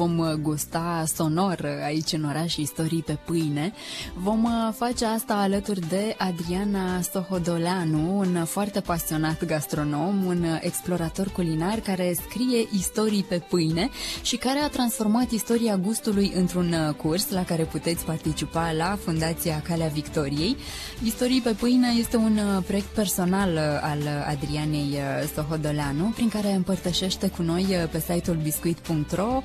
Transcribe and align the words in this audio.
Vom 0.00 0.18
uh, 0.18 0.32
gusta 0.32 1.04
sonor 1.14 1.58
uh, 1.64 1.84
aici 1.84 2.12
în 2.12 2.24
oraș 2.24 2.56
istorii 2.56 3.02
pe 3.02 3.18
pâine. 3.24 3.72
Vom 4.14 4.44
uh, 4.44 4.50
face 4.76 5.04
asta 5.04 5.34
alături 5.34 5.80
de 5.88 6.14
Adriana 6.18 7.00
Sohodoleanu, 7.12 8.18
un 8.18 8.44
foarte 8.44 8.80
pasionat 8.80 9.44
gastronom, 9.44 10.24
un 10.24 10.44
explorator 10.60 11.28
culinar 11.28 11.78
care 11.78 12.14
scrie 12.28 12.68
istorii 12.72 13.24
pe 13.28 13.42
pâine 13.48 13.88
și 14.22 14.36
care 14.36 14.58
a 14.58 14.68
transformat 14.68 15.30
istoria 15.30 15.76
gustului 15.76 16.32
într-un 16.34 16.94
curs 16.96 17.30
la 17.30 17.44
care 17.44 17.62
puteți 17.62 18.04
participa 18.04 18.72
la 18.72 18.98
Fundația 19.04 19.62
Calea 19.64 19.88
Victoriei. 19.88 20.56
Istorii 21.04 21.40
pe 21.40 21.50
pâine 21.52 21.88
este 21.98 22.16
un 22.16 22.40
proiect 22.66 22.88
personal 22.88 23.56
al 23.82 24.24
Adrianei 24.26 24.98
Sohodoleanu, 25.34 26.12
prin 26.14 26.28
care 26.28 26.52
împărtășește 26.52 27.28
cu 27.28 27.42
noi 27.42 27.88
pe 27.90 28.00
site-ul 28.00 28.36
biscuit.ro 28.36 29.42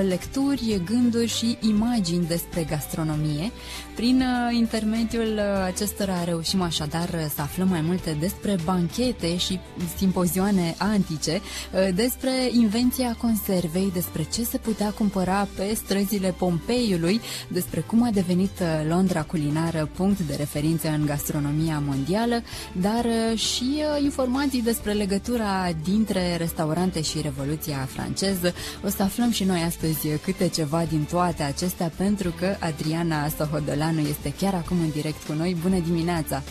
lecturi, 0.00 0.80
gânduri 0.84 1.28
și 1.28 1.58
imagini 1.60 2.26
despre 2.26 2.64
gastronomie. 2.64 3.50
Prin 3.94 4.20
uh, 4.20 4.56
intermediul 4.56 5.32
uh, 5.36 5.64
acestora 5.64 6.24
reușim 6.24 6.62
așadar 6.62 7.08
să 7.34 7.40
aflăm 7.40 7.68
mai 7.68 7.80
multe 7.80 8.16
despre 8.20 8.56
banchete 8.64 9.36
și 9.36 9.60
simpozioane 9.96 10.74
antice, 10.78 11.40
uh, 11.40 11.94
despre 11.94 12.30
invenția 12.52 13.16
conservei, 13.20 13.90
despre 13.92 14.26
ce 14.32 14.44
se 14.44 14.58
putea 14.58 14.90
cumpăra 14.90 15.48
pe 15.56 15.74
străzile 15.74 16.34
Pompeiului, 16.38 17.20
despre 17.48 17.80
cum 17.80 18.02
a 18.02 18.10
devenit 18.10 18.62
Londra 18.88 19.22
culinară 19.22 19.90
punct 19.96 20.20
de 20.20 20.34
referință 20.34 20.88
în 20.88 21.06
gastronomia 21.06 21.82
mondială, 21.86 22.42
dar 22.72 23.06
și 23.34 23.82
informații 24.02 24.62
despre 24.62 24.92
legătura 24.92 25.70
dintre 25.84 26.36
restaurante 26.36 27.02
și 27.02 27.20
Revoluția 27.22 27.88
franceză. 27.90 28.54
O 28.84 28.88
să 28.88 29.02
aflăm 29.02 29.30
și 29.30 29.44
noi 29.44 29.62
astăzi 29.66 29.83
astăzi 29.84 30.18
câte 30.22 30.48
ceva 30.48 30.84
din 30.84 31.04
toate 31.04 31.42
acestea 31.42 31.90
pentru 31.96 32.30
că 32.30 32.56
Adriana 32.60 33.28
Sohodolanu 33.28 34.00
este 34.00 34.34
chiar 34.34 34.54
acum 34.54 34.80
în 34.80 34.90
direct 34.90 35.22
cu 35.26 35.32
noi. 35.32 35.56
Bună 35.62 35.78
dimineața! 35.78 36.42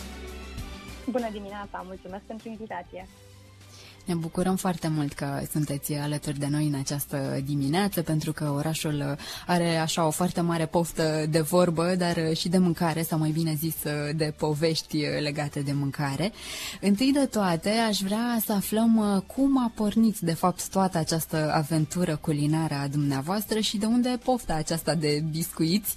Bună 1.10 1.28
dimineața! 1.32 1.84
Mulțumesc 1.86 2.22
pentru 2.22 2.48
invitație! 2.48 3.06
Ne 4.04 4.14
bucurăm 4.14 4.56
foarte 4.56 4.88
mult 4.88 5.12
că 5.12 5.42
sunteți 5.52 5.94
alături 5.94 6.38
de 6.38 6.46
noi 6.50 6.66
în 6.66 6.74
această 6.74 7.40
dimineață, 7.44 8.02
pentru 8.02 8.32
că 8.32 8.50
orașul 8.50 9.16
are 9.46 9.76
așa 9.76 10.06
o 10.06 10.10
foarte 10.10 10.40
mare 10.40 10.66
poftă 10.66 11.26
de 11.30 11.40
vorbă, 11.40 11.94
dar 11.94 12.34
și 12.34 12.48
de 12.48 12.58
mâncare, 12.58 13.02
sau 13.02 13.18
mai 13.18 13.30
bine 13.30 13.54
zis 13.54 13.74
de 14.16 14.34
povești 14.36 14.98
legate 15.20 15.60
de 15.60 15.72
mâncare. 15.72 16.32
Întâi 16.80 17.12
de 17.12 17.26
toate, 17.26 17.70
aș 17.70 17.98
vrea 17.98 18.38
să 18.44 18.52
aflăm 18.52 19.24
cum 19.26 19.58
a 19.58 19.72
pornit, 19.74 20.18
de 20.18 20.34
fapt, 20.34 20.68
toată 20.68 20.98
această 20.98 21.52
aventură 21.54 22.16
culinară 22.16 22.74
a 22.74 22.88
dumneavoastră 22.88 23.58
și 23.60 23.76
de 23.76 23.86
unde 23.86 24.18
pofta 24.24 24.54
aceasta 24.54 24.94
de 24.94 25.24
biscuiți. 25.30 25.94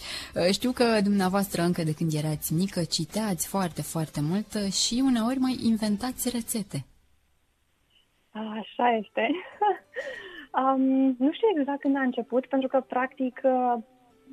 Știu 0.52 0.72
că 0.72 1.00
dumneavoastră, 1.04 1.62
încă 1.62 1.84
de 1.84 1.92
când 1.92 2.14
erați 2.14 2.54
mică, 2.54 2.84
citeați 2.84 3.48
foarte, 3.48 3.82
foarte 3.82 4.22
mult 4.22 4.72
și 4.72 5.04
uneori 5.06 5.40
mai 5.40 5.60
inventați 5.64 6.30
rețete. 6.30 6.86
Așa 8.60 8.90
este. 8.90 9.30
um, 10.62 11.16
nu 11.20 11.32
știu 11.32 11.48
exact 11.58 11.80
când 11.80 11.96
a 11.96 12.02
început, 12.02 12.46
pentru 12.46 12.68
că, 12.68 12.80
practic, 12.80 13.42
uh, 13.44 13.74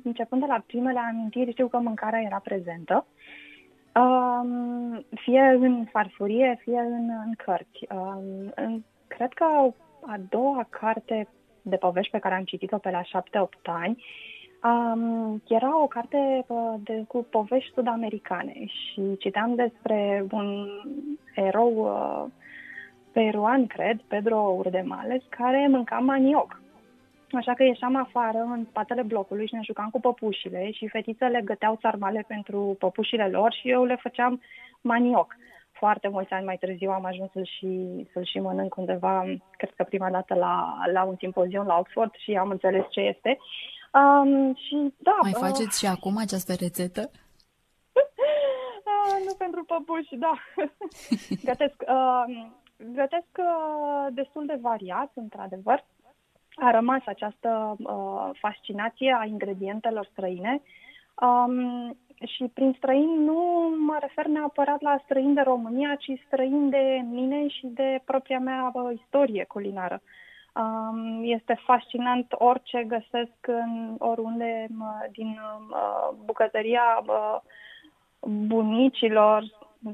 începând 0.03 0.41
de 0.41 0.47
la 0.47 0.63
primele 0.67 0.99
amintiri, 0.99 1.51
știu 1.51 1.67
că 1.67 1.77
mâncarea 1.77 2.21
era 2.21 2.39
prezentă. 2.43 3.05
Um, 3.95 5.05
fie 5.15 5.41
în 5.59 5.85
farfurie, 5.91 6.59
fie 6.61 6.79
în, 6.79 7.09
în 7.25 7.33
cărți. 7.37 7.87
Um, 7.89 8.51
în, 8.55 8.83
cred 9.07 9.33
că 9.33 9.45
a 10.05 10.17
doua 10.29 10.67
carte 10.69 11.27
de 11.61 11.75
povești 11.75 12.11
pe 12.11 12.19
care 12.19 12.35
am 12.35 12.43
citit-o 12.43 12.77
pe 12.77 12.89
la 12.89 13.01
7-8 13.01 13.05
ani 13.63 14.03
um, 14.65 15.41
era 15.47 15.81
o 15.81 15.87
carte 15.87 16.45
uh, 16.47 16.73
de, 16.83 17.03
cu 17.07 17.27
povești 17.29 17.73
sud-americane 17.73 18.65
și 18.65 19.01
citeam 19.19 19.55
despre 19.55 20.25
un 20.31 20.67
erou 21.35 21.73
uh, 21.75 22.31
peruan, 23.15 23.67
cred, 23.67 23.97
Pedro 24.07 24.37
Urdemales, 24.37 25.21
care 25.29 25.67
mânca 25.69 25.99
manioc. 25.99 26.61
Așa 27.31 27.53
că 27.53 27.63
ieșeam 27.63 27.95
afară, 27.95 28.37
în 28.37 28.65
spatele 28.69 29.01
blocului 29.01 29.47
și 29.47 29.53
ne 29.53 29.61
jucam 29.63 29.89
cu 29.89 29.99
păpușile 29.99 30.71
și 30.71 30.87
fetițele 30.87 31.41
găteau 31.43 31.77
țarmale 31.81 32.25
pentru 32.27 32.75
păpușile 32.79 33.27
lor 33.27 33.53
și 33.53 33.69
eu 33.69 33.83
le 33.83 33.97
făceam 34.01 34.41
manioc. 34.81 35.35
Foarte 35.71 36.07
mulți 36.07 36.31
ani 36.31 36.45
mai 36.45 36.57
târziu 36.57 36.89
am 36.89 37.05
ajuns 37.05 37.31
să-l 37.31 37.49
și, 37.57 37.71
să 38.13 38.23
și 38.23 38.39
mănânc 38.39 38.75
undeva, 38.75 39.23
cred 39.57 39.73
că 39.75 39.83
prima 39.83 40.09
dată 40.09 40.33
la, 40.33 40.55
la 40.93 41.03
un 41.03 41.15
simpozion 41.17 41.65
la 41.65 41.77
Oxford 41.77 42.11
și 42.23 42.31
am 42.31 42.49
înțeles 42.49 42.83
ce 42.89 42.99
este. 42.99 43.37
Um, 43.93 44.55
și 44.55 44.93
da, 44.97 45.17
mai 45.21 45.31
faceți 45.31 45.75
uh, 45.75 45.79
și 45.79 45.85
acum 45.85 46.17
această 46.17 46.53
rețetă? 46.59 47.11
uh, 48.89 49.15
nu 49.25 49.33
pentru 49.37 49.63
păpuși, 49.63 50.15
da. 50.15 50.33
Gătesc. 51.49 51.75
Uh, 51.87 52.63
gătesc 52.93 53.27
uh, 53.37 54.07
destul 54.11 54.45
de 54.45 54.57
variat, 54.61 55.11
într-adevăr. 55.13 55.83
A 56.55 56.71
rămas 56.71 57.01
această 57.05 57.75
uh, 57.79 58.29
fascinație 58.39 59.17
a 59.19 59.25
ingredientelor 59.25 60.07
străine. 60.11 60.61
Um, 61.21 61.97
și 62.25 62.51
prin 62.53 62.73
străini 62.77 63.23
nu 63.23 63.73
mă 63.85 63.97
refer 63.99 64.25
neapărat 64.25 64.81
la 64.81 65.01
străini 65.03 65.33
de 65.33 65.41
România, 65.41 65.95
ci 65.95 66.23
străini 66.25 66.69
de 66.69 67.05
mine 67.09 67.47
și 67.47 67.67
de 67.67 68.01
propria 68.05 68.39
mea 68.39 68.71
uh, 68.73 68.99
istorie 68.99 69.45
culinară. 69.47 70.01
Um, 70.55 71.19
este 71.23 71.61
fascinant 71.65 72.25
orice 72.29 72.83
găsesc 72.83 73.37
în 73.41 73.95
oriunde 73.97 74.67
uh, 74.79 75.09
din 75.11 75.39
uh, 75.69 76.17
bucătăria 76.25 77.03
uh, 77.07 77.37
bunicilor 78.19 79.43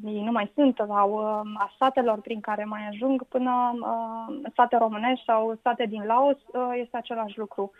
ei 0.06 0.24
nu 0.24 0.32
mai 0.32 0.52
sunt, 0.56 0.76
sau 0.88 1.12
uh, 1.12 1.52
a 1.58 1.74
satelor 1.78 2.22
prin 2.22 2.40
care 2.40 2.64
mai 2.64 2.88
ajung 2.88 3.24
până 3.24 3.72
uh, 3.74 4.50
sate 4.56 4.78
românești 4.78 5.26
sau 5.26 5.56
state 5.60 5.86
din 5.86 6.04
Laos, 6.06 6.38
uh, 6.38 6.72
este 6.76 6.98
același 6.98 7.38
lucru. 7.38 7.72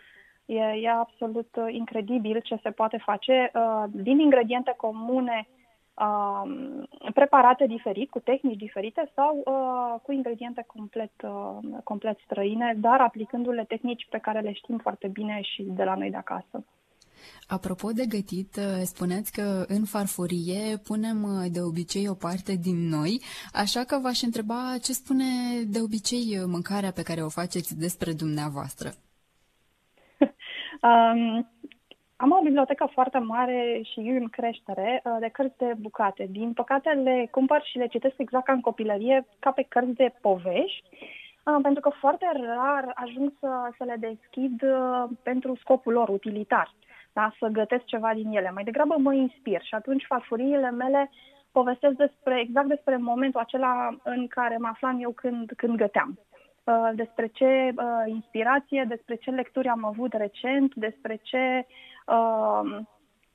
E, 0.44 0.54
e 0.54 0.90
absolut 0.90 1.56
uh, 1.56 1.66
incredibil 1.68 2.40
ce 2.40 2.58
se 2.62 2.70
poate 2.70 2.96
face 2.96 3.50
uh, 3.54 3.84
din 3.90 4.18
ingrediente 4.18 4.74
comune 4.76 5.48
uh, 5.94 6.50
preparate 7.14 7.66
diferit, 7.66 8.10
cu 8.10 8.18
tehnici 8.18 8.58
diferite 8.58 9.10
sau 9.14 9.42
uh, 9.44 10.00
cu 10.02 10.12
ingrediente 10.12 10.64
complet, 10.66 11.12
uh, 11.22 11.58
complet 11.84 12.18
străine, 12.24 12.74
dar 12.76 13.00
aplicându-le 13.00 13.64
tehnici 13.64 14.06
pe 14.10 14.18
care 14.18 14.40
le 14.40 14.52
știm 14.52 14.78
foarte 14.78 15.08
bine 15.08 15.40
și 15.42 15.62
de 15.62 15.84
la 15.84 15.94
noi 15.94 16.10
de 16.10 16.16
acasă. 16.16 16.64
Apropo 17.56 17.88
de 17.90 18.06
gătit, 18.08 18.56
uh, 18.56 18.82
spuneți 18.92 19.32
că 19.32 19.64
în 19.68 19.84
farfurie 19.84 20.76
punem 20.88 21.18
uh, 21.22 21.44
de 21.52 21.60
obicei 21.60 22.08
o 22.08 22.14
parte 22.14 22.52
din 22.66 22.78
noi, 22.96 23.20
așa 23.52 23.82
că 23.84 23.98
v-aș 24.02 24.20
întreba 24.22 24.60
ce 24.82 24.92
spune 24.92 25.30
de 25.74 25.80
obicei 25.86 26.24
uh, 26.38 26.44
mâncarea 26.54 26.92
pe 26.92 27.02
care 27.02 27.22
o 27.22 27.28
faceți 27.28 27.78
despre 27.78 28.12
dumneavoastră. 28.12 28.88
um, 30.88 31.50
am 32.16 32.30
o 32.30 32.42
bibliotecă 32.42 32.90
foarte 32.92 33.18
mare 33.18 33.80
și 33.92 33.98
în 33.98 34.28
creștere 34.28 35.02
de 35.20 35.28
cărți 35.28 35.58
de 35.58 35.72
bucate. 35.78 36.26
Din 36.30 36.52
păcate 36.52 36.90
le 36.90 37.28
cumpăr 37.30 37.62
și 37.64 37.78
le 37.78 37.86
citesc 37.86 38.14
exact 38.18 38.44
ca 38.44 38.52
în 38.52 38.60
copilărie, 38.60 39.26
ca 39.38 39.50
pe 39.50 39.66
cărți 39.68 39.92
de 39.92 40.12
povești, 40.20 40.88
pentru 41.62 41.80
că 41.80 41.90
foarte 42.00 42.26
rar 42.34 42.92
ajung 42.94 43.32
să, 43.40 43.48
să 43.76 43.84
le 43.84 43.96
deschid 43.98 44.62
pentru 45.22 45.56
scopul 45.60 45.92
lor 45.92 46.08
utilitar 46.08 46.74
da? 47.12 47.32
să 47.38 47.46
gătesc 47.46 47.84
ceva 47.84 48.14
din 48.14 48.36
ele. 48.36 48.50
Mai 48.50 48.64
degrabă 48.64 48.94
mă 48.98 49.14
inspir 49.14 49.62
și 49.62 49.74
atunci 49.74 50.04
farfuriile 50.06 50.70
mele 50.70 51.10
povestesc 51.52 51.94
despre, 51.94 52.40
exact 52.40 52.68
despre 52.68 52.96
momentul 52.96 53.40
acela 53.40 53.96
în 54.02 54.26
care 54.26 54.56
mă 54.56 54.68
aflam 54.70 55.02
eu 55.02 55.10
când, 55.10 55.52
când 55.56 55.76
găteam. 55.76 56.18
Uh, 56.64 56.90
despre 56.94 57.26
ce 57.26 57.44
uh, 57.44 57.84
inspirație, 58.06 58.84
despre 58.88 59.14
ce 59.14 59.30
lecturi 59.30 59.68
am 59.68 59.84
avut 59.84 60.12
recent, 60.12 60.74
despre 60.74 61.20
ce 61.22 61.66
uh, 62.06 62.78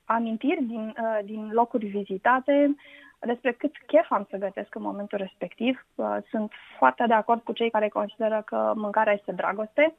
amintiri 0.04 0.62
din, 0.62 0.94
uh, 1.02 1.18
din 1.24 1.50
locuri 1.52 1.86
vizitate, 1.86 2.74
despre 3.20 3.52
cât 3.52 3.72
chef 3.86 4.10
am 4.10 4.26
să 4.30 4.36
gătesc 4.36 4.74
în 4.74 4.82
momentul 4.82 5.18
respectiv. 5.18 5.86
Uh, 5.94 6.16
sunt 6.30 6.52
foarte 6.78 7.04
de 7.06 7.14
acord 7.14 7.42
cu 7.42 7.52
cei 7.52 7.70
care 7.70 7.88
consideră 7.88 8.42
că 8.46 8.72
mâncarea 8.76 9.12
este 9.12 9.32
dragoste 9.32 9.94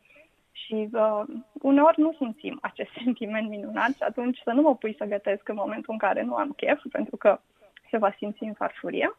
și 0.65 0.89
uh, 0.91 1.21
uneori 1.61 1.99
nu 1.99 2.13
simțim 2.17 2.59
acest 2.61 2.89
sentiment 3.03 3.49
minunat 3.49 3.89
și 3.89 4.03
atunci 4.03 4.39
să 4.43 4.51
nu 4.51 4.61
mă 4.61 4.75
pui 4.75 4.95
să 4.97 5.05
gătesc 5.05 5.49
în 5.49 5.55
momentul 5.55 5.93
în 5.93 5.97
care 5.97 6.21
nu 6.21 6.35
am 6.35 6.51
chef, 6.51 6.81
pentru 6.91 7.17
că 7.17 7.39
se 7.89 7.97
va 7.97 8.13
simți 8.17 8.43
în 8.43 8.53
farfurie. 8.53 9.17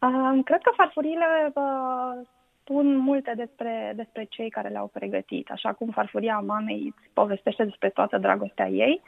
Uh, 0.00 0.38
cred 0.44 0.60
că 0.62 0.72
farfuriile 0.76 1.52
uh, 1.54 2.26
spun 2.60 2.96
multe 2.96 3.32
despre, 3.36 3.92
despre 3.96 4.24
cei 4.24 4.50
care 4.50 4.68
le-au 4.68 4.86
pregătit, 4.86 5.50
așa 5.50 5.72
cum 5.72 5.88
farfuria 5.88 6.38
mamei 6.38 6.94
îți 6.96 7.08
povestește 7.12 7.64
despre 7.64 7.88
toată 7.88 8.18
dragostea 8.18 8.68
ei. 8.68 9.02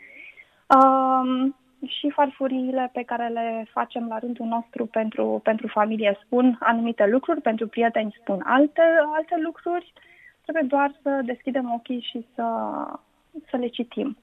Um, 0.66 1.56
și 1.86 2.10
farfuriile 2.10 2.90
pe 2.92 3.02
care 3.02 3.28
le 3.28 3.66
facem 3.70 4.06
la 4.08 4.18
rândul 4.18 4.46
nostru 4.46 4.86
pentru, 4.86 5.40
pentru 5.42 5.66
familie 5.66 6.18
spun 6.24 6.56
anumite 6.60 7.06
lucruri, 7.06 7.40
pentru 7.40 7.68
prieteni 7.68 8.16
spun 8.20 8.42
alte, 8.44 8.82
alte 9.14 9.34
lucruri. 9.38 9.92
Trebuie 10.50 10.70
doar 10.70 11.00
să 11.02 11.23
deschidem 11.25 11.73
ochii 11.73 12.00
și 12.11 12.26
să, 12.35 12.44
să 13.50 13.56
le 13.56 13.69
citim. 13.69 14.17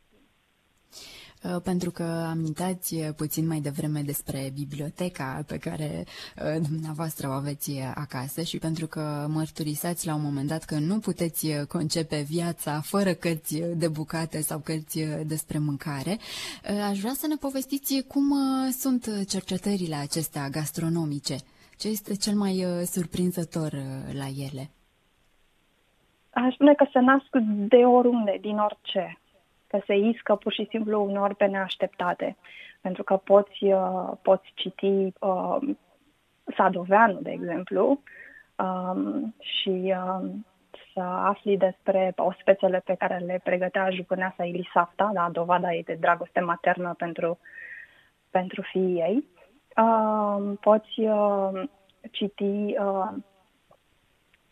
Uh, 1.44 1.62
pentru 1.64 1.92
că 1.92 2.04
amintați 2.04 2.96
uh, 2.96 3.10
puțin 3.16 3.48
mai 3.48 3.60
devreme 3.60 4.02
despre 4.02 4.52
biblioteca 4.54 5.44
pe 5.48 5.58
care 5.58 6.06
uh, 6.06 6.62
dumneavoastră 6.70 7.28
o 7.28 7.32
aveți 7.32 7.80
acasă 7.96 8.42
și 8.42 8.58
pentru 8.58 8.88
că 8.88 9.28
mărturisați 9.30 10.06
la 10.06 10.16
un 10.16 10.22
moment 10.22 10.48
dat 10.48 10.64
că 10.64 10.76
nu 10.76 11.00
puteți 11.00 11.48
concepe 11.68 12.26
viața 12.30 12.82
fără 12.82 13.14
cărți 13.14 13.62
de 13.76 13.88
bucate 13.88 14.42
sau 14.42 14.60
cărți 14.60 15.00
despre 15.26 15.58
mâncare, 15.58 16.18
aș 16.90 17.00
vrea 17.00 17.14
să 17.14 17.28
ne 17.28 17.36
povestiți 17.36 18.04
cum 18.08 18.34
sunt 18.72 19.26
cercetările 19.28 19.96
acestea 19.96 20.50
gastronomice. 20.50 21.36
Ce 21.78 21.88
este 21.88 22.16
cel 22.16 22.36
mai 22.36 22.66
surprinzător 22.86 23.72
la 24.14 24.28
ele? 24.28 24.72
Aș 26.46 26.54
spune 26.54 26.74
că 26.74 26.86
se 26.92 27.00
nasc 27.00 27.36
de 27.68 27.86
oriunde, 27.86 28.38
din 28.42 28.58
orice 28.58 29.18
că 29.68 29.80
se 29.86 29.96
iscă 29.96 30.36
pur 30.36 30.54
și 30.54 30.68
simplu 30.70 31.04
uneori 31.04 31.36
pe 31.36 31.46
neașteptate. 31.46 32.38
Pentru 32.82 33.04
că 33.04 33.16
poți, 33.16 33.64
uh, 33.64 34.12
poți 34.22 34.52
citi 34.54 35.14
uh, 35.20 35.58
Sadoveanu, 36.58 37.20
de 37.22 37.32
exemplu, 37.32 38.02
um, 38.56 39.36
și 39.40 39.94
uh, 39.98 40.30
să 40.94 41.00
afli 41.00 41.58
despre 41.58 42.14
ospețele 42.16 42.82
pe 42.86 42.96
care 42.96 43.18
le 43.18 43.42
pregătea 43.44 43.90
jupâneasa 43.90 44.46
Elisafta, 44.46 45.12
da, 45.14 45.30
dovada 45.32 45.74
ei 45.74 45.84
de 45.84 45.98
dragoste 46.00 46.40
maternă 46.40 46.94
pentru, 46.98 47.40
pentru 48.30 48.62
fiii 48.62 49.00
ei. 49.00 49.26
Uh, 49.78 50.58
poți 50.60 51.00
uh, 51.00 51.64
citi 52.12 52.76
uh, 52.80 53.10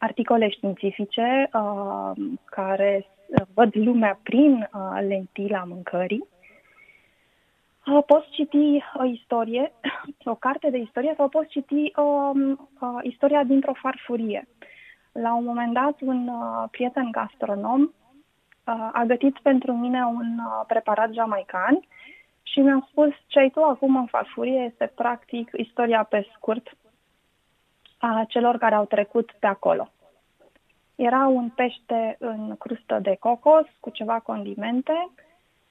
articole 0.06 0.50
științifice 0.50 1.50
uh, 1.54 2.12
care 2.46 3.06
văd 3.54 3.76
lumea 3.76 4.20
prin 4.24 4.54
uh, 4.74 5.00
lentila 5.08 5.64
mâncării. 5.64 6.24
Uh, 7.86 8.04
poți 8.06 8.30
citi 8.30 8.84
o 8.94 9.04
istorie, 9.04 9.72
o 10.34 10.36
carte 10.36 10.70
de 10.70 10.78
istorie 10.78 11.14
sau 11.18 11.28
poți 11.28 11.50
citi 11.50 11.92
uh, 11.96 12.32
uh, 12.80 13.00
istoria 13.02 13.44
dintr-o 13.44 13.74
farfurie. 13.74 14.48
La 15.12 15.34
un 15.34 15.44
moment 15.44 15.74
dat, 15.74 15.96
un 16.02 16.28
uh, 16.28 16.64
prieten 16.72 17.12
gastronom 17.12 17.82
uh, 17.82 18.90
a 18.92 19.04
gătit 19.08 19.38
pentru 19.40 19.74
mine 19.74 20.06
un 20.06 20.30
uh, 20.38 20.64
preparat 20.68 21.14
jamaican 21.14 21.80
și 22.44 22.60
mi-a 22.60 22.88
spus 22.90 23.14
ce 23.28 23.40
ai 23.40 23.50
tu 23.50 23.62
acum 23.62 23.96
în 23.96 24.06
farfurie 24.06 24.60
este 24.72 24.92
practic 24.96 25.50
istoria 25.58 26.04
pe 26.04 26.28
scurt 26.36 26.78
a 27.98 28.26
celor 28.28 28.58
care 28.58 28.76
au 28.76 28.86
trecut 28.86 29.32
pe 29.40 29.48
acolo. 29.48 29.90
Era 30.96 31.28
un 31.28 31.50
pește 31.50 32.16
în 32.20 32.56
crustă 32.60 33.00
de 33.02 33.18
cocos 33.20 33.66
cu 33.80 33.90
ceva 33.90 34.20
condimente 34.20 35.10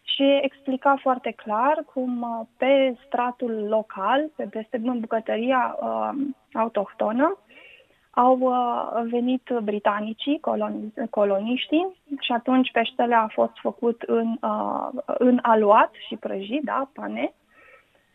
și 0.03 0.39
explica 0.43 0.99
foarte 1.01 1.31
clar 1.31 1.85
cum 1.93 2.23
uh, 2.23 2.47
pe 2.57 2.97
stratul 3.07 3.67
local, 3.69 4.31
pe 4.37 4.45
peste 4.51 4.81
în 4.85 5.01
bucătăria 5.01 5.77
uh, 5.81 6.11
autohtonă, 6.53 7.39
au 8.11 8.39
uh, 8.39 9.03
venit 9.11 9.51
britanicii, 9.63 10.41
coloni, 10.41 10.93
coloniștii, 11.11 11.87
și 12.21 12.33
atunci 12.33 12.71
peștele 12.71 13.15
a 13.15 13.27
fost 13.27 13.53
făcut 13.61 14.03
în, 14.03 14.37
uh, 14.43 14.89
în 15.05 15.39
aluat 15.43 15.91
și 16.09 16.17
prăjit, 16.17 16.63
da, 16.63 16.89
pane. 16.93 17.33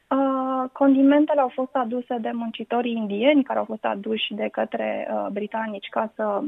Uh, 0.09 0.69
condimentele 0.71 1.41
au 1.41 1.51
fost 1.53 1.75
aduse 1.75 2.17
de 2.17 2.31
muncitorii 2.33 2.95
indieni, 2.95 3.43
care 3.43 3.59
au 3.59 3.65
fost 3.65 3.85
aduși 3.85 4.33
de 4.33 4.47
către 4.51 5.07
uh, 5.11 5.27
britanici 5.31 5.87
ca 5.89 6.11
să 6.15 6.41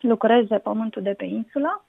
lucreze 0.00 0.58
pământul 0.58 1.02
de 1.02 1.12
pe 1.12 1.24
insula. 1.24 1.84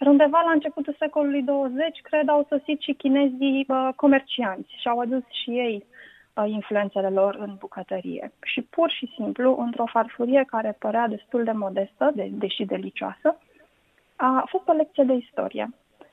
Iar 0.00 0.10
undeva 0.10 0.40
la 0.44 0.50
începutul 0.50 0.96
secolului 0.98 1.42
20, 1.42 2.00
cred, 2.02 2.28
au 2.28 2.46
sosit 2.48 2.80
și 2.80 2.92
chinezii 2.92 3.66
uh, 3.68 3.88
comercianți 3.96 4.74
și 4.80 4.88
au 4.88 4.98
adus 4.98 5.22
și 5.42 5.50
ei 5.50 5.84
uh, 6.34 6.44
influențele 6.48 7.08
lor 7.08 7.34
în 7.34 7.54
bucătărie. 7.58 8.32
Și 8.42 8.62
pur 8.62 8.90
și 8.90 9.12
simplu, 9.14 9.56
într-o 9.58 9.86
farfurie 9.86 10.44
care 10.46 10.76
părea 10.78 11.08
destul 11.08 11.44
de 11.44 11.52
modestă, 11.52 12.10
de, 12.14 12.28
deși 12.32 12.64
delicioasă, 12.64 13.36
a 14.16 14.44
fost 14.48 14.68
o 14.68 14.72
lecție 14.72 15.04
de 15.04 15.12
istorie. 15.12 15.70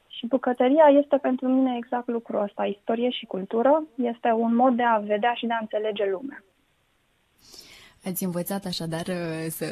Și 0.07 0.27
bucătăria 0.27 0.85
este 0.85 1.17
pentru 1.17 1.47
mine 1.47 1.75
exact 1.77 2.07
lucrul 2.07 2.41
ăsta, 2.41 2.65
istorie 2.65 3.09
și 3.09 3.25
cultură. 3.25 3.83
Este 3.95 4.31
un 4.31 4.55
mod 4.55 4.75
de 4.75 4.83
a 4.83 4.97
vedea 4.97 5.33
și 5.33 5.45
de 5.45 5.53
a 5.53 5.61
înțelege 5.61 6.09
lumea. 6.09 6.43
Ați 8.09 8.23
învățat 8.23 8.65
așadar 8.65 9.07
uh, 9.07 9.45
să, 9.49 9.65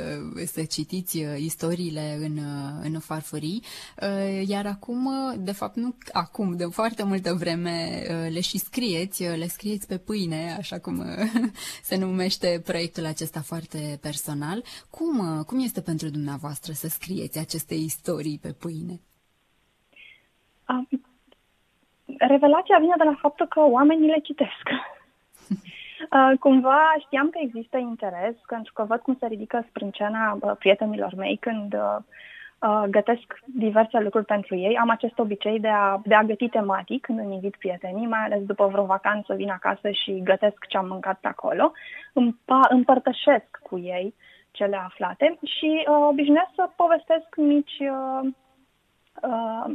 să 0.46 0.64
citiți 0.64 1.18
uh, 1.18 1.38
istoriile 1.38 2.18
în, 2.20 2.38
uh, 2.38 2.80
în 2.84 3.00
farfurii, 3.00 3.64
iar 4.48 4.66
acum, 4.66 5.10
de 5.38 5.52
fapt 5.52 5.76
nu 5.76 5.96
acum, 6.12 6.56
de 6.56 6.64
foarte 6.66 7.04
multă 7.04 7.34
vreme 7.34 8.02
le 8.32 8.42
și 8.42 8.58
scrieți, 8.58 9.24
le 9.24 9.48
scrieți 9.48 9.88
pe 9.88 9.98
pâine, 9.98 10.56
așa 10.58 10.80
cum 10.80 11.04
se 11.90 11.98
numește 11.98 12.62
proiectul 12.66 13.06
acesta 13.06 13.42
foarte 13.42 13.98
personal. 14.02 14.64
Cum, 14.90 15.44
cum 15.44 15.60
este 15.60 15.82
pentru 15.82 16.10
dumneavoastră 16.10 16.74
să 16.74 16.88
scrieți 16.88 17.40
aceste 17.40 17.74
istorii 17.74 18.40
pe 18.42 18.52
pâine? 18.52 19.00
Revelația 22.18 22.78
vine 22.80 22.94
de 22.98 23.04
la 23.04 23.18
faptul 23.22 23.48
că 23.48 23.60
oamenii 23.60 24.08
le 24.08 24.20
citesc. 24.24 24.66
Uh, 26.12 26.38
cumva 26.40 26.96
știam 27.00 27.30
că 27.30 27.40
există 27.42 27.78
interes, 27.78 28.36
pentru 28.48 28.74
că 28.74 28.84
văd 28.84 29.00
cum 29.00 29.18
se 29.20 29.28
ridică 29.28 29.66
sprâncena 29.70 30.38
uh, 30.42 30.52
prietenilor 30.60 31.14
mei 31.16 31.38
când 31.38 31.74
uh, 31.74 31.98
uh, 32.62 32.84
gătesc 32.90 33.40
diverse 33.46 34.00
lucruri 34.00 34.26
pentru 34.26 34.56
ei. 34.56 34.78
Am 34.78 34.90
acest 34.90 35.20
obicei 35.20 35.60
de 35.60 35.68
a, 35.68 36.02
de 36.04 36.16
a 36.16 36.24
găti 36.24 36.50
tematic 36.50 37.02
când 37.02 37.20
îmi 37.20 37.34
invit 37.34 37.56
prietenii, 37.56 38.08
mai 38.08 38.24
ales 38.24 38.44
după 38.44 38.68
vreo 38.68 38.86
vacanță 38.86 39.34
vin 39.34 39.50
acasă 39.50 39.90
și 39.92 40.22
gătesc 40.24 40.66
ce 40.68 40.78
am 40.78 40.88
mâncat 40.88 41.20
pe 41.20 41.28
acolo. 41.28 41.72
Împa- 42.14 42.70
împărtășesc 42.70 43.60
cu 43.64 43.78
ei 43.78 44.14
cele 44.52 44.76
aflate 44.76 45.38
și 45.44 45.86
uh, 45.88 46.08
obișnuiesc 46.10 46.52
să 46.56 46.70
povestesc 46.76 47.36
mici 47.36 47.78
uh, 47.80 48.30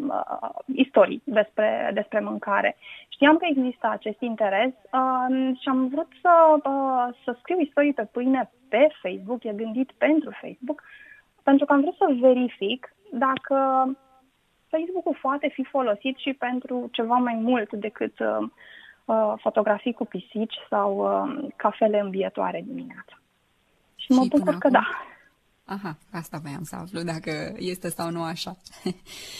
uh, 0.09 0.49
istorii 0.75 1.23
despre, 1.25 1.91
despre 1.95 2.21
mâncare. 2.21 2.77
Știam 3.09 3.37
că 3.37 3.47
există 3.49 3.89
acest 3.91 4.21
interes 4.21 4.73
uh, 4.93 5.57
și 5.61 5.69
am 5.69 5.89
vrut 5.89 6.09
să, 6.21 6.31
uh, 6.57 7.15
să 7.25 7.37
scriu 7.39 7.61
istorii 7.61 7.93
pe 7.93 8.09
pâine 8.13 8.51
pe 8.69 8.89
Facebook, 9.03 9.45
e 9.45 9.53
gândit 9.53 9.91
pentru 9.99 10.31
Facebook, 10.41 10.83
pentru 11.43 11.67
că 11.67 11.73
am 11.73 11.81
vrut 11.81 11.95
să 11.95 12.17
verific 12.21 12.95
dacă 13.11 13.57
Facebook-ul 14.69 15.19
poate 15.21 15.49
fi 15.49 15.65
folosit 15.65 16.17
și 16.17 16.33
pentru 16.33 16.89
ceva 16.93 17.17
mai 17.17 17.35
mult 17.35 17.73
decât 17.73 18.19
uh, 18.19 18.49
uh, 19.05 19.33
fotografii 19.37 19.93
cu 19.93 20.05
pisici 20.05 20.55
sau 20.69 20.91
uh, 20.97 21.49
cafele 21.57 21.99
îmbietoare 22.01 22.63
dimineața. 22.67 23.21
Și, 23.97 24.07
și 24.07 24.13
mă 24.13 24.25
bucur 24.29 24.55
că 24.59 24.69
da. 24.69 24.85
Aha, 25.65 25.97
asta 26.13 26.39
voiam 26.43 26.63
să 26.63 26.77
aflu, 26.77 27.01
dacă 27.03 27.31
este 27.57 27.89
sau 27.89 28.11
nu 28.11 28.23
așa. 28.23 28.53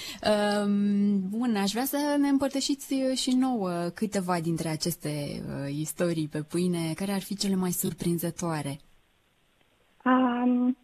Bun, 1.37 1.57
aș 1.57 1.71
vrea 1.71 1.85
să 1.85 2.17
ne 2.19 2.29
împărtășiți 2.29 2.95
și 3.15 3.31
nouă 3.35 3.71
câteva 3.95 4.41
dintre 4.41 4.69
aceste 4.69 5.09
uh, 5.09 5.69
istorii 5.69 6.29
pe 6.29 6.43
pâine, 6.43 6.93
care 6.95 7.13
ar 7.13 7.21
fi 7.21 7.37
cele 7.37 7.55
mai 7.55 7.71
surprinzătoare. 7.71 8.77
Um, 10.05 10.77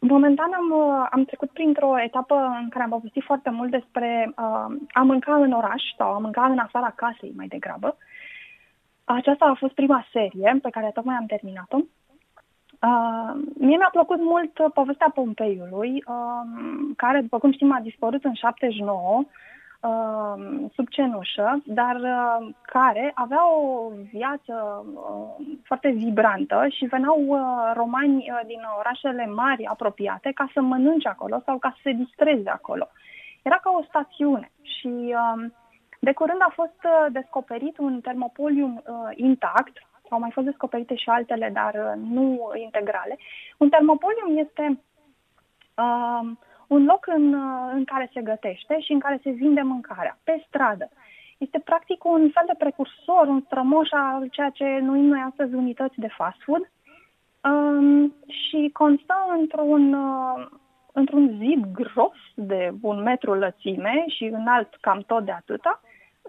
momentan 0.00 0.52
am, 0.52 0.70
uh, 0.70 1.06
am 1.10 1.24
trecut 1.24 1.50
printr-o 1.50 2.00
etapă 2.00 2.34
în 2.62 2.68
care 2.68 2.84
am 2.84 2.90
povestit 2.90 3.22
foarte 3.22 3.50
mult 3.50 3.70
despre 3.70 4.32
uh, 4.36 4.76
a 4.92 5.02
mânca 5.02 5.34
în 5.34 5.52
oraș 5.52 5.82
sau 5.96 6.12
a 6.12 6.18
mânca 6.18 6.44
în 6.44 6.58
afara 6.58 6.90
casei 6.90 7.32
mai 7.36 7.46
degrabă. 7.46 7.96
Aceasta 9.04 9.44
a 9.44 9.54
fost 9.54 9.74
prima 9.74 10.06
serie 10.12 10.58
pe 10.62 10.70
care 10.70 10.90
tocmai 10.94 11.16
am 11.16 11.26
terminat-o. 11.26 11.76
Uh, 11.76 11.99
mie 13.54 13.76
mi-a 13.76 13.88
plăcut 13.92 14.20
mult 14.20 14.58
uh, 14.58 14.66
povestea 14.74 15.10
Pompeiului, 15.14 16.04
uh, 16.06 16.94
care, 16.96 17.20
după 17.20 17.38
cum 17.38 17.52
știm, 17.52 17.72
a 17.72 17.80
dispărut 17.80 18.24
în 18.24 18.34
79 18.34 19.22
uh, 19.80 20.68
sub 20.74 20.88
cenușă, 20.88 21.62
dar 21.64 21.96
uh, 21.96 22.48
care 22.62 23.12
avea 23.14 23.52
o 23.52 23.90
viață 24.12 24.84
uh, 24.94 25.46
foarte 25.62 25.90
vibrantă 25.90 26.66
și 26.68 26.84
veneau 26.84 27.24
uh, 27.26 27.72
romani 27.74 28.16
uh, 28.16 28.40
din 28.46 28.60
orașele 28.78 29.26
mari 29.26 29.66
apropiate 29.66 30.30
ca 30.34 30.50
să 30.52 30.60
mănânce 30.60 31.08
acolo 31.08 31.42
sau 31.44 31.58
ca 31.58 31.70
să 31.74 31.80
se 31.82 31.92
distreze 31.92 32.48
acolo. 32.48 32.88
Era 33.42 33.56
ca 33.56 33.70
o 33.70 33.84
stațiune 33.88 34.50
și 34.62 34.88
uh, 34.88 35.50
de 35.98 36.12
curând 36.12 36.40
a 36.40 36.52
fost 36.54 36.80
uh, 36.84 37.06
descoperit 37.12 37.78
un 37.78 38.00
termopolium 38.00 38.82
uh, 38.86 39.10
intact 39.14 39.76
au 40.10 40.18
mai 40.18 40.30
fost 40.30 40.46
descoperite 40.46 40.94
și 40.94 41.08
altele, 41.08 41.50
dar 41.52 41.74
uh, 41.74 42.02
nu 42.10 42.52
integrale. 42.54 43.18
Un 43.56 43.68
termopolium 43.68 44.38
este 44.38 44.80
uh, 45.76 46.30
un 46.66 46.84
loc 46.84 47.06
în, 47.06 47.34
uh, 47.34 47.70
în 47.72 47.84
care 47.84 48.10
se 48.12 48.20
gătește 48.20 48.80
și 48.80 48.92
în 48.92 48.98
care 48.98 49.20
se 49.22 49.30
vinde 49.30 49.60
mâncarea, 49.60 50.18
pe 50.24 50.44
stradă. 50.46 50.88
Este 51.38 51.58
practic 51.58 52.04
un 52.04 52.30
fel 52.34 52.44
de 52.46 52.54
precursor, 52.58 53.26
un 53.26 53.42
strămoș 53.44 53.88
al 53.90 54.28
ceea 54.28 54.50
ce 54.50 54.78
nuim 54.82 55.04
noi 55.04 55.24
astăzi 55.28 55.54
unități 55.54 56.00
de 56.00 56.08
fast 56.08 56.36
food 56.44 56.70
um, 57.44 58.14
și 58.26 58.70
constă 58.72 59.14
într-un, 59.38 59.92
uh, 59.92 60.46
într-un 60.92 61.36
zid 61.38 61.64
gros 61.72 62.18
de 62.34 62.72
un 62.82 63.02
metru 63.02 63.34
lățime 63.34 64.04
și 64.08 64.24
înalt 64.24 64.74
cam 64.80 65.02
tot 65.06 65.24
de 65.24 65.32
atâta, 65.32 65.80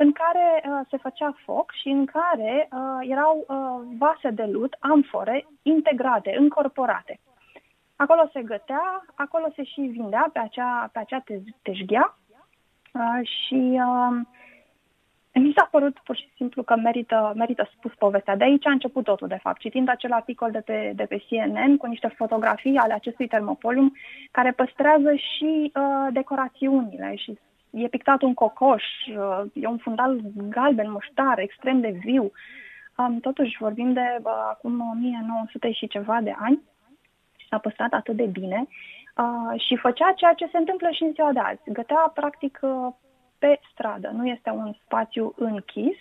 în 0.04 0.12
care 0.12 0.46
uh, 0.64 0.86
se 0.90 0.98
făcea 0.98 1.36
foc 1.46 1.72
și 1.82 1.88
în 1.88 2.06
care 2.06 2.68
uh, 2.72 3.10
erau 3.10 3.36
uh, 3.48 3.96
vase 3.98 4.30
de 4.30 4.44
lut, 4.44 4.76
amfore, 4.80 5.46
integrate, 5.62 6.36
încorporate. 6.38 7.20
Acolo 7.96 8.30
se 8.34 8.42
gătea, 8.42 9.06
acolo 9.16 9.48
se 9.56 9.64
și 9.64 9.82
vindea 9.82 10.30
pe 10.34 10.40
acea, 10.40 10.90
pe 10.94 11.00
acea 11.00 11.24
teșghea 11.62 12.18
uh, 12.94 13.28
și 13.28 13.80
uh, 13.90 14.20
mi 15.34 15.54
s-a 15.56 15.68
părut 15.72 16.00
pur 16.04 16.16
și 16.16 16.28
simplu 16.36 16.64
că 16.64 16.76
merită, 16.76 17.34
merită 17.36 17.70
spus 17.78 17.94
povestea. 17.94 18.36
De 18.36 18.44
aici 18.44 18.66
a 18.66 18.72
început 18.72 19.04
totul, 19.04 19.28
de 19.28 19.40
fapt. 19.42 19.60
Citind 19.60 19.90
acel 19.90 20.12
articol 20.12 20.52
de 20.52 20.60
pe, 20.60 20.92
de 20.96 21.04
pe 21.04 21.24
CNN 21.30 21.78
cu 21.78 21.86
niște 21.86 22.08
fotografii 22.08 22.78
ale 22.78 22.94
acestui 22.94 23.28
termopolium 23.28 23.94
care 24.32 24.52
păstrează 24.52 25.14
și 25.16 25.72
uh, 25.76 26.08
decorațiunile 26.12 27.16
și 27.16 27.40
e 27.72 27.88
pictat 27.88 28.22
un 28.22 28.34
cocoș, 28.34 28.84
uh, 29.18 29.44
e 29.54 29.68
un 29.68 29.78
fundal 29.78 30.20
galben, 30.50 30.92
muștar, 30.92 31.40
extrem 31.40 31.80
de 31.80 32.00
viu. 32.04 32.32
Um, 32.98 33.20
totuși 33.20 33.58
vorbim 33.60 33.94
de 33.94 34.20
uh, 34.24 34.32
acum 34.50 34.80
1900 34.80 35.72
și 35.72 35.88
ceva 35.88 36.22
de 36.22 36.36
ani 36.40 36.62
și 37.38 37.48
s-a 37.48 37.58
păstrat 37.58 37.94
atât 37.94 38.16
de 38.16 38.26
bine 38.26 38.68
uh, 39.18 39.62
și 39.62 39.76
făcea 39.76 40.12
ceea 40.12 40.34
ce 40.34 40.50
se 40.52 40.58
întâmplă 40.58 40.90
și 40.92 41.04
în 41.04 41.12
ziua 41.14 41.32
de 41.32 41.40
azi. 41.40 41.62
Gătea 41.66 42.12
practic 42.14 42.60
uh, 42.62 42.94
pe 43.40 43.60
stradă, 43.72 44.12
nu 44.14 44.28
este 44.28 44.50
un 44.50 44.74
spațiu 44.86 45.34
închis, 45.38 45.98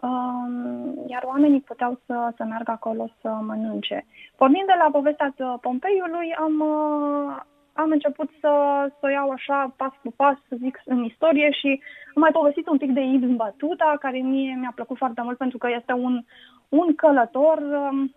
um, 0.00 1.04
iar 1.06 1.22
oamenii 1.22 1.60
puteau 1.60 2.00
să, 2.06 2.32
să 2.36 2.44
meargă 2.44 2.70
acolo 2.70 3.08
să 3.20 3.28
mănânce. 3.28 4.06
Pornind 4.36 4.66
de 4.66 4.74
la 4.78 4.88
povestea 4.90 5.34
Pompeiului, 5.60 6.34
am, 6.34 6.60
uh, 6.60 7.36
am 7.72 7.90
început 7.90 8.30
să, 8.40 8.50
să 8.88 9.06
o 9.06 9.08
iau 9.08 9.30
așa 9.30 9.74
pas 9.76 9.92
cu 10.02 10.12
pas, 10.16 10.36
să 10.48 10.56
zic, 10.58 10.80
în 10.84 11.04
istorie 11.04 11.50
și 11.50 11.82
am 12.14 12.20
mai 12.20 12.30
povestit 12.30 12.68
un 12.68 12.78
pic 12.78 12.90
de 12.90 13.00
Ibn 13.00 13.36
Batuta, 13.36 13.96
care 14.00 14.18
mie 14.18 14.54
mi-a 14.54 14.72
plăcut 14.74 14.96
foarte 14.96 15.20
mult 15.22 15.36
pentru 15.36 15.58
că 15.58 15.68
este 15.70 15.92
un, 15.92 16.24
un 16.68 16.94
călător 16.94 17.58
um, 17.58 18.14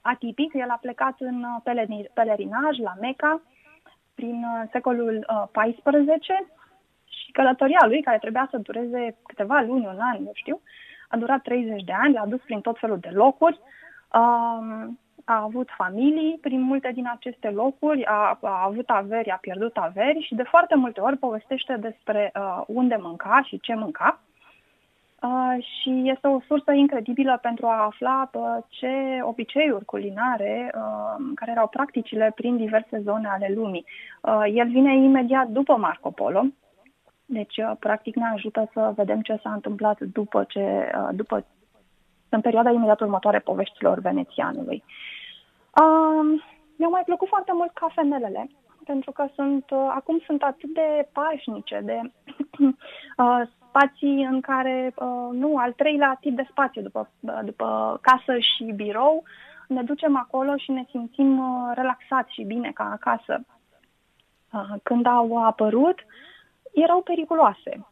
atipic. 0.00 0.54
El 0.54 0.68
a 0.68 0.78
plecat 0.80 1.14
în 1.18 1.44
pelerinaj 2.14 2.78
la 2.78 2.94
Meca 3.00 3.42
prin 4.14 4.44
uh, 4.44 4.68
secolul 4.72 5.26
XIV 5.52 5.78
uh, 5.84 6.46
și 7.04 7.32
călătoria 7.32 7.84
lui, 7.86 8.02
care 8.02 8.18
trebuia 8.18 8.48
să 8.50 8.58
dureze 8.58 9.16
câteva 9.26 9.60
luni, 9.60 9.86
un 9.86 9.98
an, 10.00 10.22
nu 10.22 10.30
știu, 10.34 10.60
a 11.08 11.16
durat 11.16 11.42
30 11.42 11.82
de 11.82 11.92
ani, 11.92 12.12
l-a 12.12 12.26
dus 12.26 12.40
prin 12.40 12.60
tot 12.60 12.78
felul 12.78 12.98
de 12.98 13.10
locuri. 13.12 13.60
Um, 14.12 14.98
a 15.28 15.42
avut 15.42 15.68
familii 15.76 16.38
prin 16.40 16.60
multe 16.60 16.90
din 16.94 17.08
aceste 17.12 17.50
locuri, 17.50 18.04
a, 18.04 18.38
a 18.42 18.64
avut 18.64 18.88
averi, 18.88 19.30
a 19.30 19.36
pierdut 19.36 19.76
averi 19.76 20.22
și 20.26 20.34
de 20.34 20.42
foarte 20.42 20.74
multe 20.74 21.00
ori 21.00 21.16
povestește 21.16 21.76
despre 21.80 22.32
uh, 22.34 22.62
unde 22.66 22.96
mânca 23.00 23.42
și 23.46 23.60
ce 23.60 23.74
mânca. 23.74 24.20
Uh, 25.22 25.64
și 25.64 26.02
este 26.04 26.26
o 26.26 26.40
sursă 26.46 26.72
incredibilă 26.72 27.38
pentru 27.42 27.66
a 27.66 27.84
afla 27.84 28.30
uh, 28.32 28.42
ce 28.68 29.20
obiceiuri 29.22 29.84
culinare, 29.84 30.72
uh, 30.74 31.24
care 31.34 31.50
erau 31.50 31.68
practicile 31.68 32.32
prin 32.34 32.56
diverse 32.56 33.00
zone 33.04 33.28
ale 33.28 33.52
lumii. 33.54 33.84
Uh, 34.22 34.44
el 34.54 34.68
vine 34.68 34.96
imediat 34.96 35.46
după 35.46 35.76
Marco 35.76 36.10
Polo, 36.10 36.44
deci 37.24 37.56
uh, 37.56 37.72
practic 37.78 38.16
ne 38.16 38.26
ajută 38.34 38.70
să 38.72 38.92
vedem 38.96 39.20
ce 39.20 39.38
s-a 39.42 39.52
întâmplat 39.52 40.00
după 40.00 40.44
ce, 40.48 40.92
uh, 40.94 41.08
după, 41.12 41.46
în 42.28 42.40
perioada 42.40 42.70
imediat 42.70 43.00
următoare 43.00 43.38
poveștilor 43.38 43.98
venețianului. 43.98 44.84
Uh, 44.86 45.16
mi-au 46.76 46.90
mai 46.90 47.02
plăcut 47.04 47.28
foarte 47.28 47.52
mult 47.54 47.70
cafenelele, 47.72 48.50
pentru 48.84 49.12
că 49.12 49.28
sunt, 49.34 49.64
uh, 49.70 49.90
acum 49.94 50.18
sunt 50.26 50.42
atât 50.42 50.74
de 50.74 51.08
pașnice, 51.12 51.80
de 51.84 52.00
uh, 52.58 53.42
spații 53.68 54.22
în 54.24 54.40
care, 54.40 54.94
uh, 54.96 55.28
nu, 55.32 55.56
al 55.56 55.72
treilea 55.72 56.16
tip 56.20 56.36
de 56.36 56.46
spațiu 56.50 56.82
după, 56.82 57.10
uh, 57.20 57.38
după 57.44 57.98
casă 58.02 58.38
și 58.38 58.64
birou, 58.64 59.22
ne 59.68 59.82
ducem 59.82 60.16
acolo 60.16 60.56
și 60.56 60.70
ne 60.70 60.84
simțim 60.90 61.38
uh, 61.38 61.72
relaxați 61.74 62.32
și 62.32 62.42
bine 62.42 62.70
ca 62.74 62.90
acasă. 62.90 63.40
Uh, 64.52 64.74
când 64.82 65.06
au 65.06 65.44
apărut, 65.44 65.98
erau 66.72 67.02
periculoase. 67.02 67.86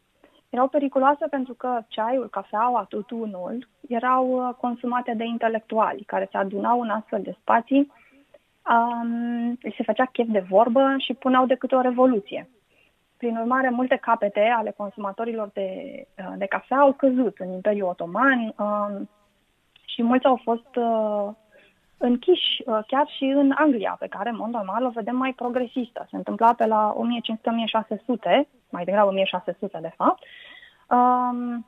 Erau 0.57 0.69
periculoase 0.69 1.27
pentru 1.31 1.55
că 1.55 1.81
ceaiul, 1.89 2.29
cafeaua, 2.29 2.87
tutunul 2.89 3.69
erau 3.89 4.29
uh, 4.29 4.55
consumate 4.55 5.15
de 5.17 5.25
intelectuali 5.25 6.03
care 6.03 6.29
se 6.31 6.37
adunau 6.37 6.81
în 6.81 6.89
astfel 6.89 7.23
de 7.23 7.37
spații, 7.41 7.93
um, 8.71 9.59
se 9.77 9.83
făcea 9.83 10.05
chef 10.05 10.27
de 10.29 10.45
vorbă 10.49 10.95
și 10.99 11.15
puneau 11.15 11.47
de 11.47 11.55
câte 11.55 11.75
o 11.75 11.81
revoluție. 11.81 12.49
Prin 13.17 13.37
urmare, 13.37 13.71
multe 13.71 13.97
capete 13.97 14.41
ale 14.57 14.75
consumatorilor 14.77 15.51
de, 15.53 15.71
uh, 16.19 16.35
de 16.37 16.47
cafea 16.47 16.79
au 16.79 16.93
căzut 16.93 17.39
în 17.39 17.53
Imperiul 17.53 17.89
Otoman 17.89 18.55
um, 18.59 19.09
și 19.85 20.03
mulți 20.03 20.27
au 20.27 20.41
fost 20.43 20.77
uh, 20.77 21.29
închiși 21.99 22.63
uh, 22.65 22.79
chiar 22.87 23.09
și 23.17 23.25
în 23.25 23.53
Anglia, 23.55 23.97
pe 23.99 24.07
care, 24.07 24.29
în 24.29 24.37
mod 24.37 24.49
normal, 24.49 24.85
o 24.85 24.91
vedem 24.91 25.17
mai 25.17 25.33
progresistă. 25.33 26.07
Se 26.11 26.17
întâmpla 26.17 26.55
pe 26.55 26.67
la 26.67 26.97
1500-1600, 26.97 26.99
mai 28.71 28.85
degrabă 28.85 29.09
1600 29.09 29.79
de 29.83 29.93
fapt, 29.97 30.23
um, 30.91 31.67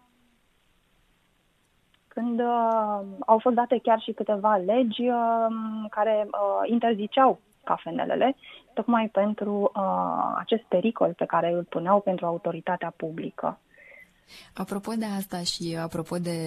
când 2.09 2.41
uh, 2.41 3.01
au 3.27 3.39
fost 3.39 3.55
date 3.55 3.79
chiar 3.83 4.01
și 4.01 4.13
câteva 4.13 4.57
legi 4.57 5.09
uh, 5.09 5.47
care 5.91 6.27
uh, 6.31 6.71
interziceau 6.71 7.39
cafenelele, 7.65 8.37
tocmai 8.75 9.09
pentru 9.09 9.71
uh, 9.75 10.33
acest 10.37 10.63
pericol 10.63 11.13
pe 11.17 11.25
care 11.25 11.53
îl 11.53 11.65
puneau 11.65 12.01
pentru 12.01 12.27
autoritatea 12.27 12.93
publică. 12.97 13.59
Apropo 14.55 14.93
de 14.93 15.05
asta 15.05 15.39
și 15.43 15.77
apropo 15.83 16.17
de, 16.17 16.39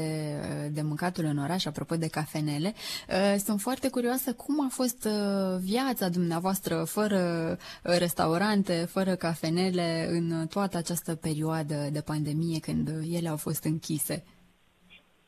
de 0.71 0.81
mâncatul 0.81 1.25
în 1.25 1.37
oraș, 1.37 1.65
apropo 1.65 1.95
de 1.95 2.07
cafenele, 2.07 2.73
uh, 2.73 3.35
sunt 3.37 3.59
foarte 3.59 3.89
curioasă 3.89 4.33
cum 4.33 4.65
a 4.65 4.67
fost 4.69 5.05
uh, 5.05 5.57
viața 5.59 6.09
dumneavoastră 6.09 6.83
fără 6.83 7.21
uh, 7.51 7.97
restaurante, 7.99 8.73
fără 8.73 9.15
cafenele 9.15 10.07
în 10.09 10.47
toată 10.47 10.77
această 10.77 11.15
perioadă 11.15 11.75
de 11.91 12.01
pandemie 12.05 12.59
când 12.59 12.89
ele 13.17 13.29
au 13.29 13.37
fost 13.37 13.63
închise. 13.63 14.23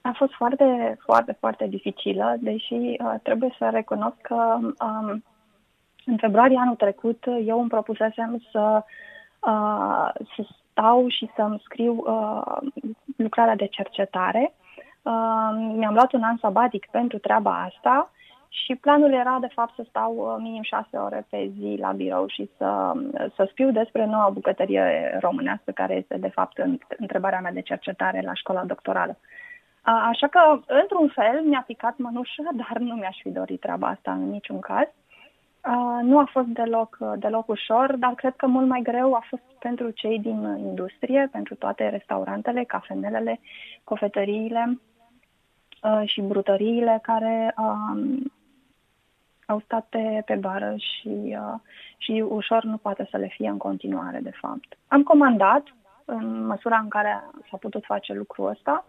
A 0.02 0.14
fost 0.16 0.34
foarte, 0.34 0.98
foarte, 1.00 1.38
foarte 1.40 1.68
dificilă, 1.68 2.36
deși 2.40 2.74
uh, 2.74 3.14
trebuie 3.24 3.56
să 3.58 3.70
recunosc 3.72 4.16
că 4.22 4.58
um, 4.60 5.24
în 6.06 6.18
februarie 6.18 6.58
anul 6.60 6.76
trecut 6.76 7.24
eu 7.46 7.60
îmi 7.60 7.70
propusesem 7.70 8.44
să, 8.52 8.84
uh, 9.40 10.10
să 10.36 10.48
stau 10.74 11.08
și 11.08 11.30
să-mi 11.36 11.62
scriu 11.64 12.04
uh, 12.06 12.58
lucrarea 13.18 13.56
de 13.56 13.68
cercetare. 13.68 14.54
Uh, 15.02 15.74
mi-am 15.76 15.94
luat 15.94 16.14
un 16.14 16.24
an 16.24 16.38
sabatic 16.38 16.88
pentru 16.92 17.18
treaba 17.18 17.64
asta 17.64 18.12
și 18.50 18.76
planul 18.76 19.14
era, 19.14 19.38
de 19.42 19.48
fapt, 19.54 19.74
să 19.76 19.86
stau 19.90 20.16
uh, 20.16 20.36
minim 20.38 20.62
șase 20.62 20.98
ore 20.98 21.26
pe 21.30 21.52
zi 21.60 21.78
la 21.80 21.92
birou 21.92 22.28
și 22.28 22.50
să, 22.58 22.92
să 23.36 23.48
scriu 23.52 23.72
despre 23.72 24.06
noua 24.06 24.30
bucătărie 24.30 25.18
românească, 25.22 25.72
care 25.72 25.94
este, 25.96 26.18
de 26.18 26.30
fapt, 26.30 26.58
întrebarea 26.98 27.40
mea 27.40 27.52
de 27.52 27.62
cercetare 27.62 28.22
la 28.22 28.34
școala 28.34 28.64
doctorală. 28.64 29.18
Uh, 29.88 30.06
așa 30.10 30.28
că, 30.28 30.40
într-un 30.82 31.08
fel, 31.08 31.42
mi-a 31.44 31.64
picat 31.68 31.98
mănușă, 31.98 32.44
dar 32.68 32.78
nu 32.78 32.94
mi-aș 32.96 33.18
fi 33.22 33.30
dorit 33.30 33.60
treaba 33.60 33.88
asta 33.88 34.12
în 34.12 34.30
niciun 34.30 34.60
caz. 34.60 34.88
Uh, 35.68 36.00
nu 36.02 36.20
a 36.20 36.30
fost 36.32 36.48
deloc, 36.48 36.98
deloc 37.16 37.48
ușor, 37.48 37.96
dar 37.96 38.14
cred 38.14 38.36
că 38.36 38.48
mult 38.48 38.68
mai 38.68 38.82
greu 38.82 39.14
a 39.14 39.26
fost 39.30 39.44
pentru 39.60 39.90
cei 39.90 40.20
din 40.20 40.58
industrie, 40.58 41.30
pentru 41.32 41.56
toate 41.56 41.90
restaurantele, 41.90 42.64
cafenelele, 42.64 43.40
cofetăriile 43.84 44.80
uh, 45.84 46.02
și 46.06 46.22
brutăriile 46.22 47.00
care 47.02 47.54
uh, 47.58 48.22
au 49.46 49.60
stat 49.60 49.86
pe, 49.90 50.22
pe 50.26 50.36
bară 50.36 50.76
și, 50.78 51.38
uh, 51.40 51.60
și 51.98 52.24
ușor 52.28 52.64
nu 52.64 52.78
poate 52.78 53.08
să 53.12 53.18
le 53.18 53.28
fie 53.28 53.50
în 53.50 53.58
continuare, 53.58 54.20
de 54.20 54.32
fapt. 54.42 54.78
Am 54.88 55.04
comandat 55.04 55.64
în 56.06 56.46
măsura 56.46 56.78
în 56.78 56.88
care 56.88 57.24
s-a 57.50 57.58
putut 57.58 57.84
face 57.86 58.14
lucrul 58.14 58.50
ăsta, 58.50 58.86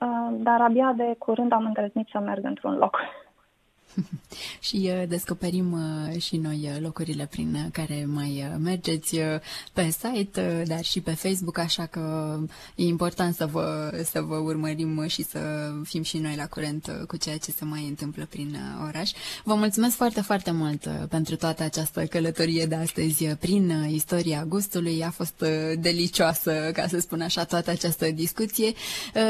uh, 0.00 0.28
dar 0.30 0.60
abia 0.60 0.92
de 0.96 1.14
curând 1.18 1.52
am 1.52 1.64
îndrăznit 1.64 2.08
să 2.08 2.18
merg 2.18 2.44
într-un 2.44 2.76
loc. 2.76 2.98
și 4.60 4.90
uh, 4.92 5.08
descoperim 5.08 5.72
uh, 5.72 6.20
și 6.20 6.36
noi 6.36 6.70
uh, 6.74 6.80
locurile 6.80 7.26
prin 7.30 7.68
care 7.72 8.04
mai 8.08 8.56
mergeți 8.58 9.18
pe 9.72 9.90
site, 9.90 10.62
dar 10.66 10.84
și 10.84 11.00
pe 11.00 11.10
Facebook, 11.10 11.58
așa 11.58 11.86
că 11.86 12.36
e 12.74 12.84
important 12.84 13.34
să 13.34 13.46
vă, 13.46 13.90
să 14.10 14.20
vă 14.20 14.36
urmărim 14.36 15.06
și 15.06 15.22
să 15.22 15.72
fim 15.84 16.02
și 16.02 16.18
noi 16.18 16.34
la 16.36 16.46
curent 16.46 17.04
cu 17.06 17.16
ceea 17.16 17.36
ce 17.38 17.50
se 17.50 17.64
mai 17.64 17.86
întâmplă 17.88 18.26
prin 18.30 18.56
oraș. 18.86 19.10
Vă 19.44 19.54
mulțumesc 19.54 19.96
foarte, 19.96 20.20
foarte 20.20 20.50
mult 20.50 20.90
pentru 21.08 21.36
toată 21.36 21.62
această 21.62 22.04
călătorie 22.04 22.66
de 22.66 22.74
astăzi 22.74 23.24
prin 23.24 23.86
istoria 23.90 24.44
gustului. 24.44 25.04
A 25.04 25.10
fost 25.10 25.44
delicioasă, 25.78 26.70
ca 26.72 26.86
să 26.88 26.98
spun 27.00 27.20
așa, 27.20 27.44
toată 27.44 27.70
această 27.70 28.10
discuție 28.10 28.72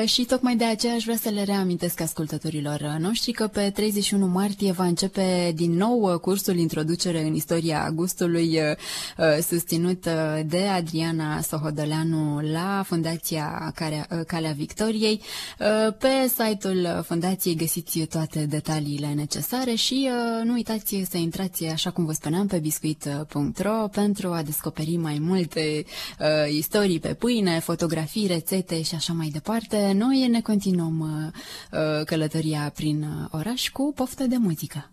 și 0.04 0.24
tocmai 0.24 0.56
de 0.56 0.64
aceea 0.64 0.94
aș 0.94 1.04
vrea 1.04 1.16
să 1.16 1.28
le 1.28 1.44
reamintesc 1.44 2.00
ascultătorilor 2.00 2.80
noștri 2.98 3.32
că 3.32 3.46
pe 3.46 3.70
31 3.70 4.26
martie 4.26 4.51
va 4.60 4.84
începe 4.84 5.52
din 5.54 5.72
nou 5.72 6.18
cursul 6.18 6.56
Introducere 6.56 7.22
în 7.22 7.34
istoria 7.34 7.90
gustului 7.94 8.58
uh, 8.58 8.76
uh, 9.18 9.42
susținut 9.42 10.04
uh, 10.04 10.40
de 10.46 10.62
Adriana 10.62 11.40
Sohodoleanu 11.40 12.40
la 12.52 12.82
Fundația 12.86 13.72
Calea 14.26 14.52
Victoriei. 14.56 15.20
Pe 15.98 16.28
site-ul 16.28 17.02
Fundației 17.06 17.54
găsiți 17.54 17.98
toate 17.98 18.46
detaliile 18.46 19.12
necesare 19.14 19.74
și 19.74 20.08
nu 20.44 20.52
uitați 20.52 21.04
să 21.10 21.16
intrați, 21.16 21.64
așa 21.64 21.90
cum 21.90 22.04
vă 22.04 22.12
spuneam, 22.12 22.46
pe 22.46 22.58
biscuit.ro 22.58 23.88
pentru 23.92 24.28
a 24.28 24.42
descoperi 24.42 24.96
mai 24.96 25.18
multe 25.20 25.84
istorii 26.50 27.00
pe 27.00 27.14
pâine, 27.14 27.58
fotografii, 27.58 28.26
rețete 28.26 28.82
și 28.82 28.94
așa 28.94 29.12
mai 29.12 29.28
departe. 29.28 29.92
Noi 29.98 30.28
ne 30.30 30.40
continuăm 30.40 31.32
călătoria 32.04 32.72
prin 32.74 33.28
oraș 33.30 33.68
cu 33.68 33.92
poftă 33.94 34.24
de 34.24 34.36
muzică. 34.42 34.90